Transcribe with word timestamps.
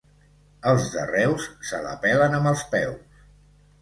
Els 0.69 0.87
de 0.93 1.03
Reus 1.11 1.45
se 1.73 1.83
la 1.89 1.93
pelen 2.07 2.39
amb 2.39 2.53
els 2.53 2.65
peus. 2.73 3.23